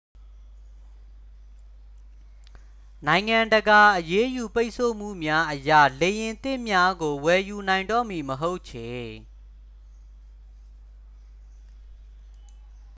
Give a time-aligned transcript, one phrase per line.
[3.07, 8.91] နိုင်ငံတကာ အရေးယူပိတ်ဆို့မှုများအရ လေယာဉ်သစ်များကို ဝယ်ယူနိုင်တော့မည်မဟုတ်ချေ